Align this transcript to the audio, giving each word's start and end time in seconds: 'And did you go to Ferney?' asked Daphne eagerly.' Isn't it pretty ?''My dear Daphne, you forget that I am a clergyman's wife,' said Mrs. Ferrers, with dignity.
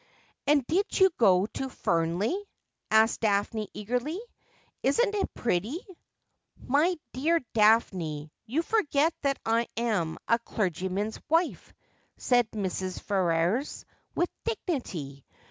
'And 0.47 0.65
did 0.65 0.99
you 0.99 1.11
go 1.19 1.45
to 1.45 1.69
Ferney?' 1.69 2.49
asked 2.89 3.19
Daphne 3.21 3.69
eagerly.' 3.71 4.19
Isn't 4.81 5.13
it 5.13 5.31
pretty 5.35 5.77
?''My 6.57 6.97
dear 7.13 7.39
Daphne, 7.53 8.31
you 8.47 8.63
forget 8.63 9.13
that 9.21 9.37
I 9.45 9.67
am 9.77 10.17
a 10.27 10.39
clergyman's 10.39 11.19
wife,' 11.29 11.71
said 12.17 12.49
Mrs. 12.49 12.99
Ferrers, 12.99 13.85
with 14.15 14.29
dignity. 14.43 15.23